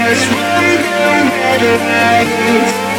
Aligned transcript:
Yes, 0.00 0.24
one, 0.32 0.80
no 1.04 1.24
matter 1.28 1.76
what. 1.76 2.89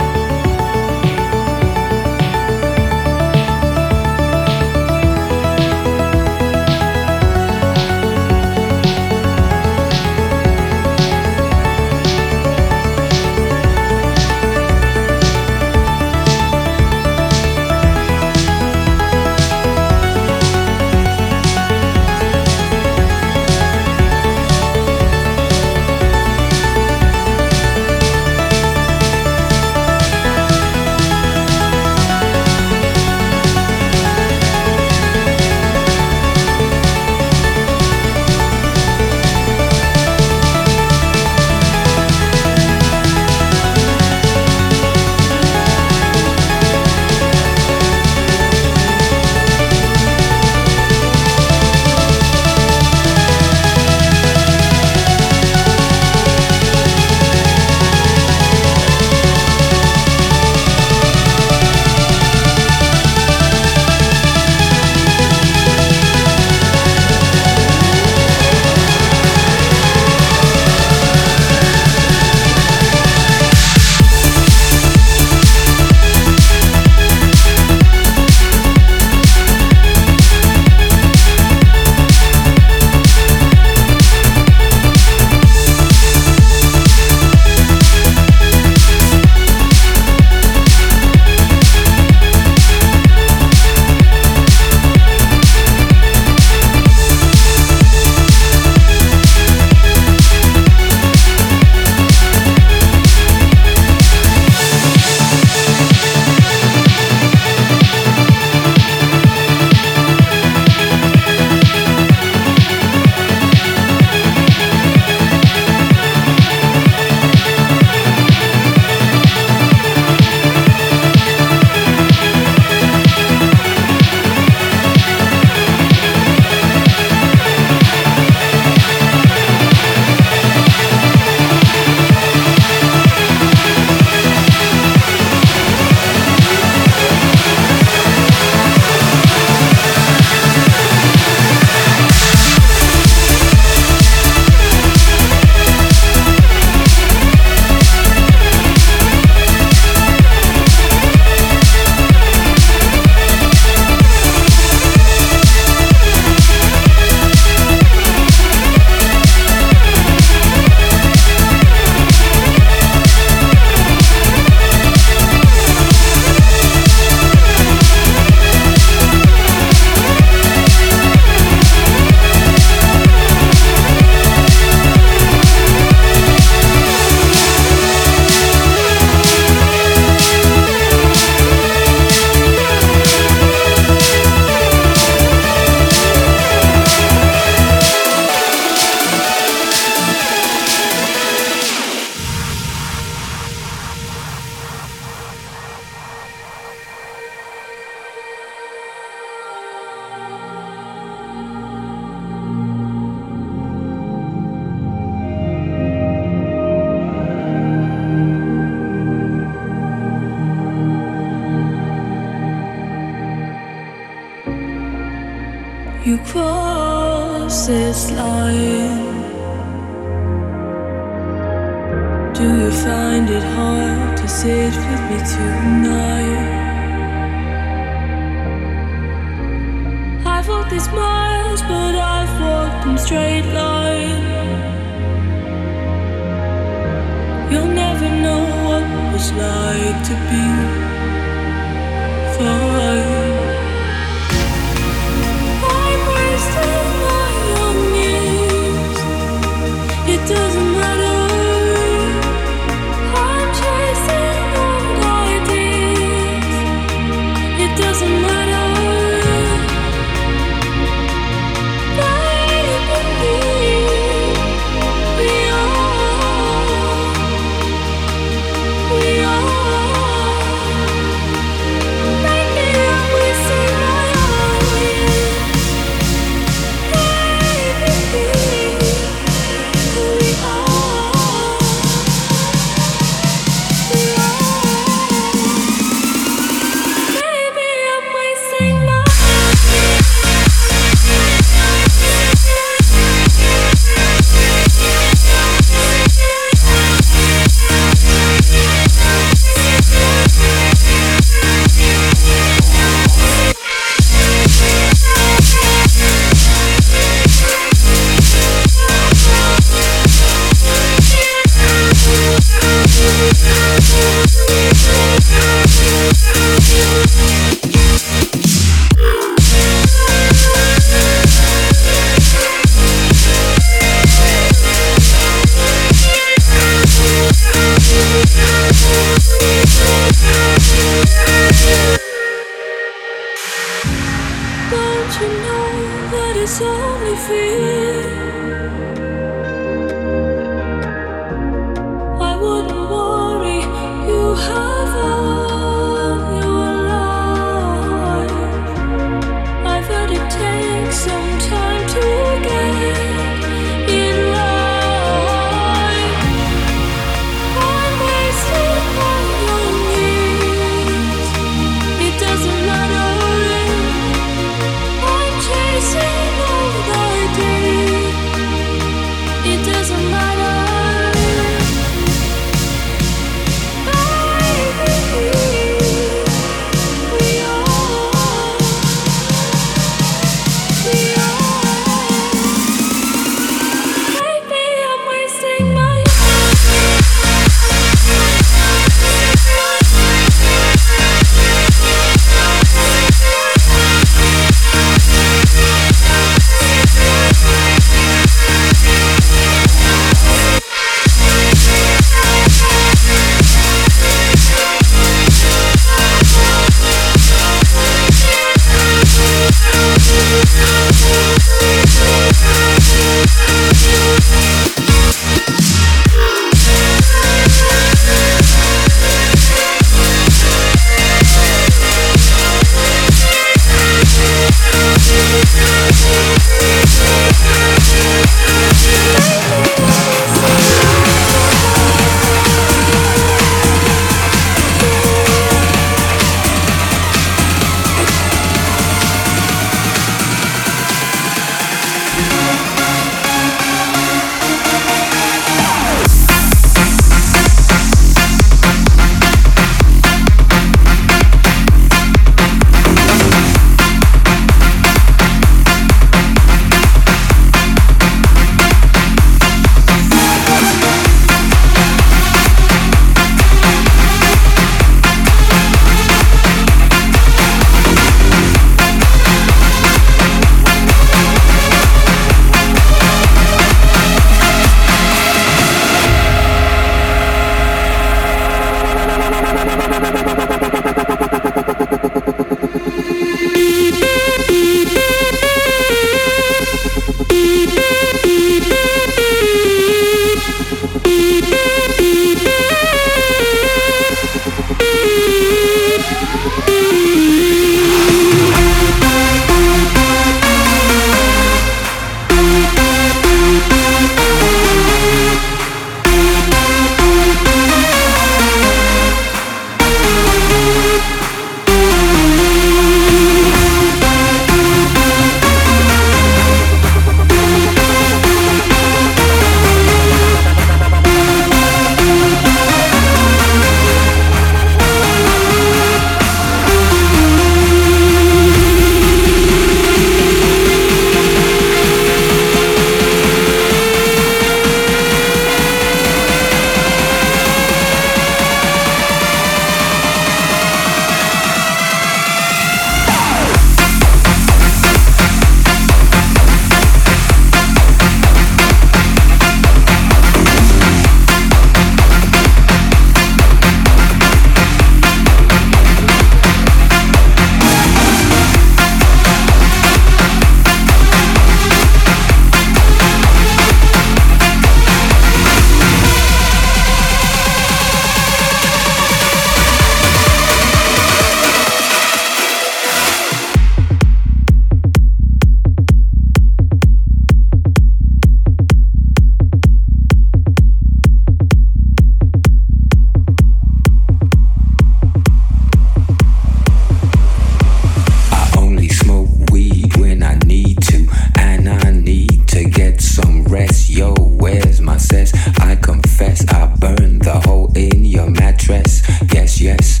yes. 599.60 600.00